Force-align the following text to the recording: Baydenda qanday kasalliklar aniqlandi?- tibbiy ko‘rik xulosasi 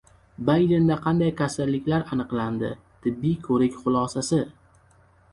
Baydenda 0.45 0.95
qanday 1.01 1.31
kasalliklar 1.41 2.05
aniqlandi?- 2.15 2.71
tibbiy 3.03 3.35
ko‘rik 3.49 3.77
xulosasi 3.83 4.41